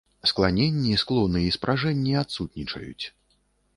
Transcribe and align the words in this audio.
Скланенні, 0.29 0.95
склоны 1.01 1.43
і 1.47 1.53
спражэнні 1.57 2.17
адсутнічаюць. 2.25 3.05